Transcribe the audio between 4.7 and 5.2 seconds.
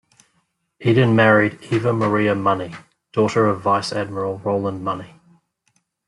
Money.